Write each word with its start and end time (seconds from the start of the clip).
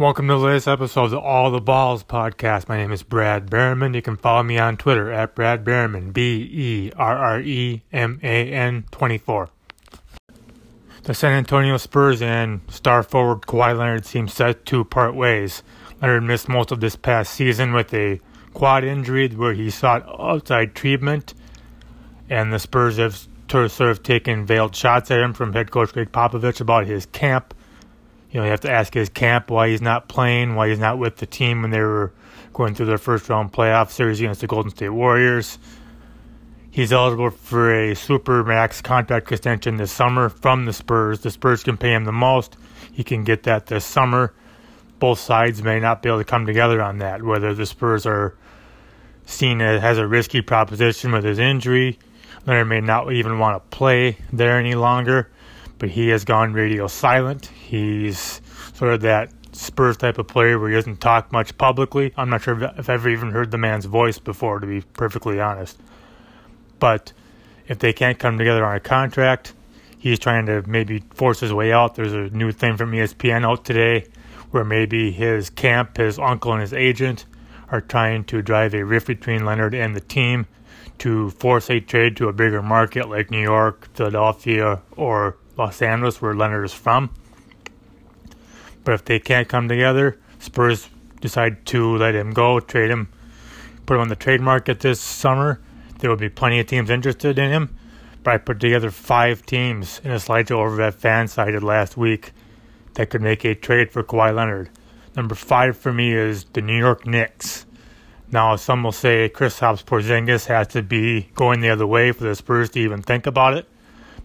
Welcome 0.00 0.28
to 0.28 0.32
the 0.32 0.38
latest 0.38 0.66
episode 0.66 1.04
of 1.04 1.10
the 1.10 1.20
All 1.20 1.50
the 1.50 1.60
Balls 1.60 2.02
podcast. 2.04 2.70
My 2.70 2.78
name 2.78 2.90
is 2.90 3.02
Brad 3.02 3.50
Berreman. 3.50 3.94
You 3.94 4.00
can 4.00 4.16
follow 4.16 4.42
me 4.42 4.56
on 4.56 4.78
Twitter 4.78 5.12
at 5.12 5.34
Brad 5.34 5.62
Berreman, 5.62 6.14
B 6.14 6.48
E 6.50 6.92
R 6.96 7.18
R 7.18 7.40
E 7.42 7.82
M 7.92 8.18
A 8.22 8.50
N 8.50 8.84
24. 8.92 9.50
The 11.02 11.12
San 11.12 11.32
Antonio 11.32 11.76
Spurs 11.76 12.22
and 12.22 12.62
star 12.70 13.02
forward 13.02 13.42
Kawhi 13.42 13.76
Leonard 13.76 14.06
seem 14.06 14.26
set 14.26 14.64
to 14.64 14.84
part 14.84 15.14
ways. 15.14 15.62
Leonard 16.00 16.22
missed 16.22 16.48
most 16.48 16.72
of 16.72 16.80
this 16.80 16.96
past 16.96 17.34
season 17.34 17.74
with 17.74 17.92
a 17.92 18.20
quad 18.54 18.84
injury 18.84 19.28
where 19.28 19.52
he 19.52 19.68
sought 19.68 20.08
outside 20.18 20.74
treatment, 20.74 21.34
and 22.30 22.50
the 22.50 22.58
Spurs 22.58 22.96
have 22.96 23.28
sort 23.50 23.80
of 23.90 24.02
taken 24.02 24.46
veiled 24.46 24.74
shots 24.74 25.10
at 25.10 25.20
him 25.20 25.34
from 25.34 25.52
head 25.52 25.70
coach 25.70 25.92
Gregg 25.92 26.10
Popovich 26.10 26.62
about 26.62 26.86
his 26.86 27.04
camp 27.04 27.52
you 28.30 28.38
know, 28.38 28.44
you 28.44 28.50
have 28.50 28.60
to 28.60 28.70
ask 28.70 28.94
his 28.94 29.08
camp 29.08 29.50
why 29.50 29.68
he's 29.68 29.82
not 29.82 30.08
playing, 30.08 30.54
why 30.54 30.68
he's 30.68 30.78
not 30.78 30.98
with 30.98 31.16
the 31.16 31.26
team 31.26 31.62
when 31.62 31.70
they 31.70 31.80
were 31.80 32.12
going 32.52 32.74
through 32.74 32.86
their 32.86 32.98
first 32.98 33.28
round 33.28 33.52
playoff 33.52 33.90
series 33.90 34.20
against 34.20 34.40
the 34.40 34.46
Golden 34.46 34.70
State 34.70 34.90
Warriors. 34.90 35.58
He's 36.70 36.92
eligible 36.92 37.30
for 37.30 37.74
a 37.74 37.96
super 37.96 38.44
max 38.44 38.80
contract 38.80 39.30
extension 39.32 39.76
this 39.76 39.90
summer 39.90 40.28
from 40.28 40.66
the 40.66 40.72
Spurs. 40.72 41.20
The 41.20 41.32
Spurs 41.32 41.64
can 41.64 41.76
pay 41.76 41.92
him 41.92 42.04
the 42.04 42.12
most. 42.12 42.56
He 42.92 43.02
can 43.02 43.24
get 43.24 43.42
that 43.44 43.66
this 43.66 43.84
summer. 43.84 44.32
Both 45.00 45.18
sides 45.18 45.62
may 45.62 45.80
not 45.80 46.02
be 46.02 46.08
able 46.08 46.18
to 46.18 46.24
come 46.24 46.46
together 46.46 46.80
on 46.80 46.98
that, 46.98 47.22
whether 47.22 47.54
the 47.54 47.66
Spurs 47.66 48.06
are 48.06 48.36
seen 49.26 49.60
as 49.60 49.80
has 49.80 49.98
a 49.98 50.06
risky 50.06 50.40
proposition 50.40 51.10
with 51.10 51.24
his 51.24 51.40
injury. 51.40 51.98
Leonard 52.46 52.68
may 52.68 52.80
not 52.80 53.12
even 53.12 53.40
want 53.40 53.56
to 53.56 53.76
play 53.76 54.18
there 54.32 54.56
any 54.58 54.74
longer 54.74 55.28
but 55.80 55.88
he 55.88 56.08
has 56.10 56.24
gone 56.24 56.52
radio 56.52 56.86
silent. 56.86 57.46
He's 57.46 58.40
sort 58.74 58.92
of 58.92 59.00
that 59.00 59.32
Spurs 59.52 59.96
type 59.96 60.18
of 60.18 60.28
player 60.28 60.58
where 60.58 60.68
he 60.68 60.76
doesn't 60.76 61.00
talk 61.00 61.32
much 61.32 61.56
publicly. 61.58 62.12
I'm 62.16 62.30
not 62.30 62.42
sure 62.42 62.62
if 62.62 62.78
I've 62.78 62.88
ever 62.88 63.08
even 63.08 63.30
heard 63.30 63.50
the 63.50 63.58
man's 63.58 63.86
voice 63.86 64.18
before, 64.18 64.60
to 64.60 64.66
be 64.66 64.82
perfectly 64.82 65.40
honest. 65.40 65.80
But 66.78 67.12
if 67.66 67.78
they 67.78 67.92
can't 67.92 68.18
come 68.18 68.38
together 68.38 68.64
on 68.64 68.76
a 68.76 68.80
contract, 68.80 69.54
he's 69.98 70.18
trying 70.18 70.46
to 70.46 70.62
maybe 70.68 71.02
force 71.14 71.40
his 71.40 71.52
way 71.52 71.72
out. 71.72 71.94
There's 71.94 72.12
a 72.12 72.28
new 72.28 72.52
thing 72.52 72.76
from 72.76 72.92
ESPN 72.92 73.44
out 73.44 73.64
today 73.64 74.06
where 74.50 74.64
maybe 74.64 75.10
his 75.10 75.48
camp, 75.48 75.96
his 75.96 76.18
uncle, 76.18 76.52
and 76.52 76.60
his 76.60 76.74
agent 76.74 77.24
are 77.70 77.80
trying 77.80 78.24
to 78.24 78.42
drive 78.42 78.74
a 78.74 78.84
rift 78.84 79.06
between 79.06 79.46
Leonard 79.46 79.74
and 79.74 79.96
the 79.96 80.00
team 80.00 80.46
to 80.98 81.30
force 81.30 81.70
a 81.70 81.80
trade 81.80 82.18
to 82.18 82.28
a 82.28 82.32
bigger 82.32 82.62
market 82.62 83.08
like 83.08 83.30
New 83.30 83.40
York, 83.40 83.88
Philadelphia, 83.94 84.82
or 84.96 85.36
Los 85.60 85.82
Angeles, 85.82 86.22
where 86.22 86.34
Leonard 86.34 86.64
is 86.64 86.72
from. 86.72 87.10
But 88.82 88.94
if 88.94 89.04
they 89.04 89.18
can't 89.18 89.46
come 89.46 89.68
together, 89.68 90.18
Spurs 90.38 90.88
decide 91.20 91.66
to 91.66 91.96
let 91.98 92.14
him 92.14 92.32
go, 92.32 92.60
trade 92.60 92.90
him, 92.90 93.08
put 93.84 93.94
him 93.94 94.00
on 94.00 94.08
the 94.08 94.16
trade 94.16 94.40
market 94.40 94.80
this 94.80 95.00
summer. 95.00 95.60
There 95.98 96.08
will 96.08 96.16
be 96.16 96.30
plenty 96.30 96.60
of 96.60 96.66
teams 96.66 96.88
interested 96.88 97.38
in 97.38 97.50
him. 97.50 97.76
But 98.22 98.34
I 98.34 98.38
put 98.38 98.58
together 98.58 98.90
five 98.90 99.44
teams 99.44 100.00
in 100.02 100.10
a 100.10 100.16
slideshow 100.16 100.64
over 100.64 100.80
at 100.80 100.98
FanSided 100.98 101.62
last 101.62 101.96
week 101.96 102.32
that 102.94 103.10
could 103.10 103.22
make 103.22 103.44
a 103.44 103.54
trade 103.54 103.90
for 103.90 104.02
Kawhi 104.02 104.34
Leonard. 104.34 104.70
Number 105.14 105.34
five 105.34 105.76
for 105.76 105.92
me 105.92 106.14
is 106.14 106.44
the 106.44 106.62
New 106.62 106.76
York 106.76 107.06
Knicks. 107.06 107.66
Now, 108.32 108.56
some 108.56 108.82
will 108.82 108.92
say 108.92 109.28
Kristaps 109.28 109.84
Porzingis 109.84 110.46
has 110.46 110.68
to 110.68 110.82
be 110.82 111.30
going 111.34 111.60
the 111.60 111.70
other 111.70 111.86
way 111.86 112.12
for 112.12 112.24
the 112.24 112.34
Spurs 112.34 112.70
to 112.70 112.80
even 112.80 113.02
think 113.02 113.26
about 113.26 113.54
it 113.54 113.66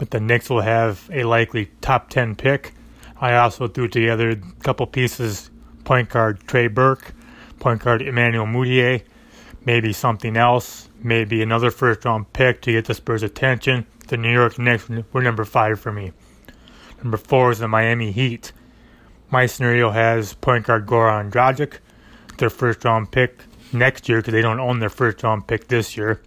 but 0.00 0.12
the 0.12 0.18
Knicks 0.18 0.48
will 0.48 0.62
have 0.62 1.10
a 1.12 1.24
likely 1.24 1.70
top 1.82 2.08
10 2.08 2.34
pick. 2.34 2.72
I 3.20 3.34
also 3.34 3.68
threw 3.68 3.86
together 3.86 4.30
a 4.30 4.36
couple 4.62 4.86
pieces 4.86 5.50
point 5.84 6.08
guard 6.08 6.40
Trey 6.46 6.68
Burke, 6.68 7.12
point 7.58 7.82
guard 7.82 8.00
Emmanuel 8.00 8.46
Mudiay, 8.46 9.02
maybe 9.66 9.92
something 9.92 10.38
else, 10.38 10.88
maybe 11.02 11.42
another 11.42 11.70
first 11.70 12.06
round 12.06 12.32
pick 12.32 12.62
to 12.62 12.72
get 12.72 12.86
the 12.86 12.94
Spurs' 12.94 13.22
attention. 13.22 13.86
The 14.08 14.16
New 14.16 14.32
York 14.32 14.58
Knicks 14.58 14.88
were 15.12 15.20
number 15.20 15.44
five 15.44 15.78
for 15.78 15.92
me. 15.92 16.12
Number 17.02 17.18
four 17.18 17.50
is 17.50 17.58
the 17.58 17.68
Miami 17.68 18.10
Heat. 18.10 18.52
My 19.30 19.44
scenario 19.44 19.90
has 19.90 20.32
point 20.32 20.64
guard 20.64 20.86
Goran 20.86 21.30
Dragic, 21.30 21.80
their 22.38 22.48
first 22.48 22.86
round 22.86 23.12
pick 23.12 23.44
next 23.70 24.08
year 24.08 24.20
because 24.20 24.32
they 24.32 24.40
don't 24.40 24.60
own 24.60 24.78
their 24.78 24.88
first 24.88 25.22
round 25.22 25.46
pick 25.46 25.68
this 25.68 25.94
year. 25.94 26.22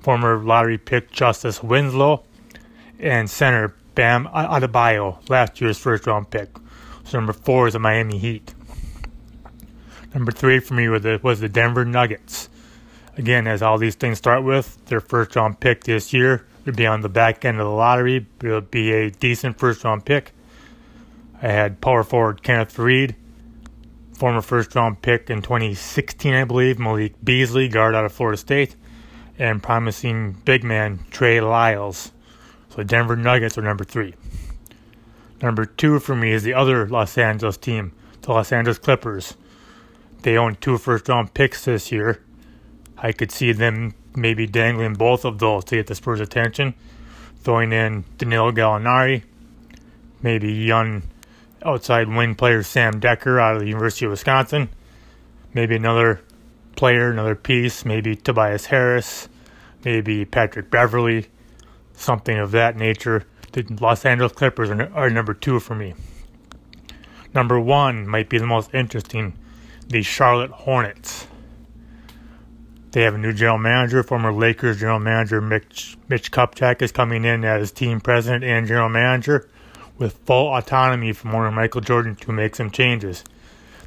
Former 0.00 0.42
lottery 0.42 0.76
pick 0.76 1.12
Justice 1.12 1.62
Winslow, 1.62 2.24
and 2.98 3.28
center 3.28 3.74
Bam 3.94 4.26
Adebayo, 4.26 5.28
last 5.28 5.60
year's 5.60 5.78
first 5.78 6.06
round 6.06 6.30
pick. 6.30 6.50
So 7.04 7.18
number 7.18 7.32
four 7.32 7.66
is 7.66 7.72
the 7.72 7.78
Miami 7.78 8.18
Heat. 8.18 8.54
Number 10.14 10.32
three 10.32 10.60
for 10.60 10.74
me 10.74 10.88
was 10.88 11.02
the, 11.02 11.20
was 11.22 11.40
the 11.40 11.48
Denver 11.48 11.84
Nuggets. 11.84 12.48
Again, 13.16 13.46
as 13.46 13.62
all 13.62 13.78
these 13.78 13.94
things 13.94 14.18
start 14.18 14.44
with, 14.44 14.84
their 14.86 15.00
first 15.00 15.34
round 15.36 15.60
pick 15.60 15.84
this 15.84 16.12
year 16.12 16.46
would 16.66 16.76
be 16.76 16.86
on 16.86 17.00
the 17.00 17.08
back 17.08 17.44
end 17.44 17.58
of 17.58 17.66
the 17.66 17.72
lottery. 17.72 18.26
It 18.42 18.48
would 18.48 18.70
be 18.70 18.92
a 18.92 19.10
decent 19.10 19.58
first 19.58 19.84
round 19.84 20.04
pick. 20.04 20.32
I 21.40 21.48
had 21.48 21.80
power 21.80 22.02
forward 22.02 22.42
Kenneth 22.42 22.74
Faried, 22.74 23.14
former 24.14 24.42
first 24.42 24.74
round 24.74 25.00
pick 25.00 25.30
in 25.30 25.42
2016, 25.42 26.34
I 26.34 26.44
believe, 26.44 26.78
Malik 26.78 27.14
Beasley, 27.22 27.68
guard 27.68 27.94
out 27.94 28.04
of 28.04 28.12
Florida 28.12 28.36
State, 28.36 28.76
and 29.38 29.62
promising 29.62 30.32
big 30.44 30.64
man 30.64 31.00
Trey 31.10 31.40
Lyles. 31.40 32.12
So 32.76 32.82
Denver 32.82 33.16
Nuggets 33.16 33.56
are 33.56 33.62
number 33.62 33.84
three. 33.84 34.14
Number 35.40 35.64
two 35.64 35.98
for 35.98 36.14
me 36.14 36.32
is 36.32 36.42
the 36.42 36.52
other 36.52 36.86
Los 36.86 37.16
Angeles 37.16 37.56
team, 37.56 37.92
the 38.20 38.32
Los 38.32 38.52
Angeles 38.52 38.78
Clippers. 38.78 39.34
They 40.22 40.36
own 40.36 40.56
two 40.56 40.76
first 40.76 41.08
round 41.08 41.32
picks 41.32 41.64
this 41.64 41.90
year. 41.90 42.22
I 42.98 43.12
could 43.12 43.32
see 43.32 43.52
them 43.52 43.94
maybe 44.14 44.46
dangling 44.46 44.94
both 44.94 45.24
of 45.24 45.38
those 45.38 45.64
to 45.66 45.76
get 45.76 45.86
the 45.86 45.94
Spurs' 45.94 46.20
attention, 46.20 46.74
throwing 47.40 47.72
in 47.72 48.04
Danilo 48.18 48.52
Gallinari, 48.52 49.24
maybe 50.22 50.52
young 50.52 51.02
outside 51.62 52.08
wing 52.08 52.34
player 52.34 52.62
Sam 52.62 53.00
Dekker 53.00 53.40
out 53.40 53.56
of 53.56 53.60
the 53.60 53.68
University 53.68 54.04
of 54.04 54.10
Wisconsin, 54.10 54.68
maybe 55.54 55.76
another 55.76 56.20
player, 56.76 57.10
another 57.10 57.34
piece, 57.36 57.86
maybe 57.86 58.16
Tobias 58.16 58.66
Harris, 58.66 59.28
maybe 59.84 60.24
Patrick 60.26 60.70
Beverley, 60.70 61.26
something 61.96 62.38
of 62.38 62.52
that 62.52 62.76
nature. 62.76 63.24
The 63.52 63.64
Los 63.80 64.04
Angeles 64.04 64.32
Clippers 64.32 64.70
are, 64.70 64.92
are 64.94 65.10
number 65.10 65.34
two 65.34 65.60
for 65.60 65.74
me. 65.74 65.94
Number 67.34 67.58
one 67.58 68.06
might 68.06 68.28
be 68.28 68.38
the 68.38 68.46
most 68.46 68.72
interesting 68.74 69.34
the 69.88 70.02
Charlotte 70.02 70.50
Hornets. 70.50 71.26
They 72.92 73.02
have 73.02 73.14
a 73.14 73.18
new 73.18 73.32
general 73.32 73.58
manager. 73.58 74.02
Former 74.02 74.32
Lakers 74.32 74.80
general 74.80 74.98
manager 74.98 75.40
Mitch, 75.40 75.96
Mitch 76.08 76.30
Kupchak 76.32 76.80
is 76.80 76.92
coming 76.92 77.24
in 77.24 77.44
as 77.44 77.70
team 77.70 78.00
president 78.00 78.42
and 78.42 78.66
general 78.66 78.88
manager 78.88 79.48
with 79.98 80.18
full 80.24 80.54
autonomy 80.54 81.12
from 81.12 81.34
owner 81.34 81.50
Michael 81.50 81.80
Jordan 81.80 82.14
to 82.16 82.32
make 82.32 82.56
some 82.56 82.70
changes. 82.70 83.22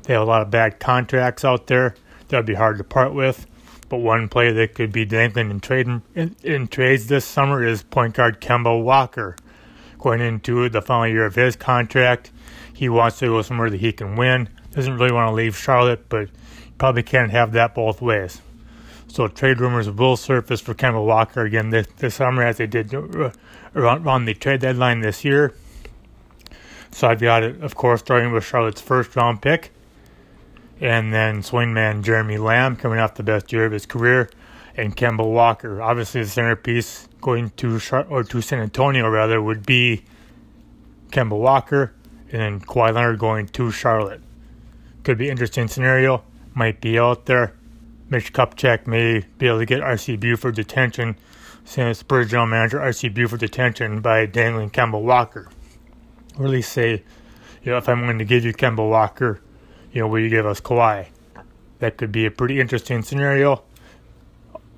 They 0.04 0.14
have 0.14 0.22
a 0.22 0.26
lot 0.26 0.42
of 0.42 0.52
bad 0.52 0.80
contracts 0.80 1.44
out 1.44 1.68
there 1.68 1.96
that 2.28 2.38
would 2.38 2.46
be 2.46 2.54
hard 2.54 2.78
to 2.78 2.84
part 2.84 3.14
with. 3.14 3.46
But 3.90 3.98
one 3.98 4.30
player 4.30 4.54
that 4.54 4.76
could 4.76 4.92
be 4.92 5.04
dangling 5.04 5.50
in, 5.50 5.60
trade, 5.60 5.88
in, 6.16 6.36
in 6.44 6.68
trades 6.68 7.08
this 7.08 7.26
summer 7.26 7.66
is 7.66 7.82
point 7.82 8.14
guard 8.14 8.40
Kemba 8.40 8.82
Walker. 8.82 9.36
Going 9.98 10.22
into 10.22 10.70
the 10.70 10.82
final 10.82 11.08
year 11.08 11.26
of 11.26 11.36
his 11.36 11.56
contract, 11.56 12.32
he 12.74 12.88
wants 12.88 13.20
to 13.20 13.26
go 13.26 13.42
somewhere 13.42 13.70
that 13.70 13.82
he 13.82 13.92
can 13.92 14.16
win. 14.16 14.48
Doesn't 14.72 14.96
really 14.98 15.12
want 15.12 15.30
to 15.30 15.34
leave 15.34 15.58
Charlotte, 15.58 16.08
but 16.08 16.30
probably 16.78 17.04
can't 17.04 17.32
have 17.32 17.52
that 17.54 17.74
both 17.76 18.02
ways. 18.02 18.42
So 19.08 19.28
trade 19.28 19.60
rumors 19.60 19.90
will 19.90 20.16
surface 20.16 20.62
for 20.62 20.76
Kemba 20.76 21.04
Walker 21.04 21.44
again 21.44 21.72
this, 21.72 21.88
this 21.98 22.16
summer, 22.16 22.44
as 22.44 22.58
they 22.58 22.68
did 22.68 22.94
uh, 22.94 23.32
around, 23.76 24.06
around 24.06 24.26
the 24.26 24.36
trade 24.36 24.62
deadline 24.62 25.02
this 25.02 25.26
year. 25.26 25.54
So 26.92 27.08
I've 27.08 27.20
got 27.20 27.44
it, 27.44 27.62
of 27.62 27.76
course, 27.76 28.02
starting 28.02 28.32
with 28.32 28.46
Charlotte's 28.46 28.82
first 28.82 29.16
round 29.16 29.42
pick 29.42 29.72
and 30.82 31.14
then 31.14 31.42
swingman 31.42 32.04
Jeremy 32.04 32.38
Lamb 32.38 32.76
coming 32.76 33.00
off 33.00 33.16
the 33.16 33.24
best 33.24 33.52
year 33.52 33.66
of 33.66 33.72
his 33.72 33.86
career, 33.86 34.30
and 34.76 34.96
Kemba 34.96 35.26
Walker. 35.26 35.82
Obviously, 35.82 36.24
the 36.24 36.30
centerpiece 36.30 37.08
going 37.22 37.50
to 37.52 37.80
Char- 37.80 38.06
or 38.10 38.24
to 38.24 38.42
San 38.42 38.60
Antonio 38.60 39.10
rather 39.10 39.42
would 39.42 39.66
be 39.66 40.04
Kemba 41.12 41.38
Walker, 41.38 41.94
and 42.32 42.42
then 42.42 42.60
Kawhi 42.62 42.94
Leonard 42.94 43.20
going 43.20 43.48
to 43.48 43.72
Charlotte. 43.72 44.22
Could 45.04 45.18
be 45.18 45.30
interesting 45.30 45.68
scenario. 45.68 46.24
Might 46.54 46.82
be 46.82 46.98
out 47.00 47.26
there. 47.26 47.54
Mitch 48.10 48.34
Kupchak 48.34 48.88
may 48.88 49.26
be 49.38 49.48
able 49.48 49.60
to 49.60 49.66
get 49.66 49.82
R.C. 49.82 50.16
Buford 50.16 50.56
detention. 50.56 51.16
San 51.64 51.94
Spurs 51.94 52.30
general 52.30 52.48
manager 52.48 52.82
R.C. 52.82 53.10
Buford 53.10 53.40
detention 53.40 54.02
by 54.02 54.26
dangling 54.26 54.72
Kemba 54.72 55.00
Walker. 55.02 55.50
Or 56.38 56.46
at 56.46 56.52
least 56.52 56.72
say, 56.72 57.04
you 57.64 57.72
know, 57.72 57.78
if 57.78 57.88
I'm 57.88 58.02
going 58.02 58.18
to 58.18 58.26
give 58.26 58.44
you 58.44 58.54
Kemba 58.54 58.88
Walker, 58.90 59.42
you 59.92 60.02
know, 60.02 60.08
will 60.08 60.20
you 60.20 60.30
give 60.30 60.46
us 60.46 60.62
Kawhi? 60.62 61.08
That 61.80 61.98
could 61.98 62.12
be 62.12 62.26
a 62.26 62.32
pretty 62.32 62.60
interesting 62.60 63.02
scenario. 63.02 63.64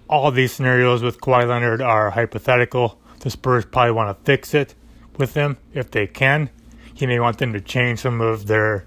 All 0.09 0.31
these 0.31 0.51
scenarios 0.51 1.01
with 1.01 1.19
Kawhi 1.21 1.47
Leonard 1.47 1.81
are 1.81 2.11
hypothetical. 2.11 2.99
The 3.19 3.29
Spurs 3.29 3.65
probably 3.65 3.91
want 3.91 4.17
to 4.17 4.25
fix 4.25 4.53
it 4.53 4.75
with 5.17 5.33
him 5.33 5.57
if 5.73 5.91
they 5.91 6.07
can. 6.07 6.49
He 6.93 7.05
may 7.07 7.19
want 7.19 7.37
them 7.37 7.53
to 7.53 7.61
change 7.61 7.99
some 7.99 8.21
of 8.21 8.47
their, 8.47 8.85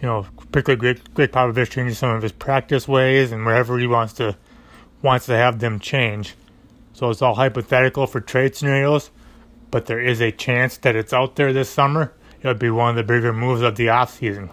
you 0.00 0.02
know, 0.02 0.26
particularly 0.52 0.76
Greg, 0.76 1.14
Gregg 1.14 1.32
Popovich 1.32 1.70
changing 1.70 1.94
some 1.94 2.10
of 2.10 2.22
his 2.22 2.32
practice 2.32 2.86
ways 2.86 3.32
and 3.32 3.44
wherever 3.44 3.78
he 3.78 3.86
wants 3.86 4.12
to 4.14 4.36
wants 5.02 5.26
to 5.26 5.36
have 5.36 5.58
them 5.58 5.78
change. 5.78 6.34
So 6.94 7.10
it's 7.10 7.20
all 7.20 7.34
hypothetical 7.34 8.06
for 8.06 8.20
trade 8.20 8.56
scenarios, 8.56 9.10
but 9.70 9.86
there 9.86 10.00
is 10.00 10.22
a 10.22 10.30
chance 10.30 10.78
that 10.78 10.96
it's 10.96 11.12
out 11.12 11.36
there 11.36 11.52
this 11.52 11.68
summer. 11.68 12.12
It 12.40 12.46
would 12.46 12.58
be 12.58 12.70
one 12.70 12.90
of 12.90 12.96
the 12.96 13.02
bigger 13.02 13.32
moves 13.32 13.60
of 13.62 13.76
the 13.76 13.86
offseason. 13.86 14.50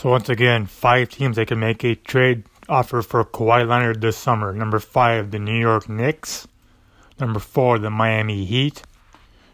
So 0.00 0.08
once 0.08 0.30
again, 0.30 0.64
five 0.64 1.10
teams 1.10 1.36
that 1.36 1.48
can 1.48 1.60
make 1.60 1.84
a 1.84 1.94
trade 1.94 2.44
offer 2.70 3.02
for 3.02 3.22
Kawhi 3.22 3.68
Leonard 3.68 4.00
this 4.00 4.16
summer. 4.16 4.50
Number 4.54 4.78
five, 4.78 5.30
the 5.30 5.38
New 5.38 5.60
York 5.60 5.90
Knicks. 5.90 6.48
Number 7.20 7.38
four, 7.38 7.78
the 7.78 7.90
Miami 7.90 8.46
Heat. 8.46 8.82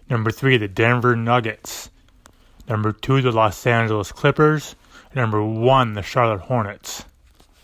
Number 0.08 0.30
three, 0.30 0.56
the 0.56 0.68
Denver 0.68 1.16
Nuggets. 1.16 1.90
Number 2.68 2.92
two, 2.92 3.20
the 3.22 3.32
Los 3.32 3.66
Angeles 3.66 4.12
Clippers. 4.12 4.76
Number 5.16 5.42
one, 5.42 5.94
the 5.94 6.02
Charlotte 6.02 6.42
Hornets. 6.42 7.04